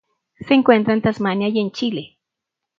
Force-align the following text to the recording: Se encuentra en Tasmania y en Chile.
Se 0.47 0.55
encuentra 0.55 0.95
en 0.95 1.03
Tasmania 1.03 1.47
y 1.49 1.59
en 1.59 1.69
Chile. 1.69 2.17